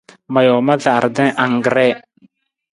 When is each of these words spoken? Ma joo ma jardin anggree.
Ma 0.31 0.41
joo 0.47 0.61
ma 0.67 0.75
jardin 0.85 1.31
anggree. 1.45 1.93